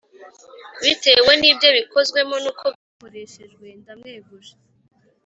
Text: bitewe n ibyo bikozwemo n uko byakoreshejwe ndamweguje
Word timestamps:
bitewe 0.81 1.31
n 1.39 1.43
ibyo 1.51 1.69
bikozwemo 1.77 2.35
n 2.43 2.45
uko 2.51 2.65
byakoreshejwe 2.75 3.65
ndamweguje 3.79 4.53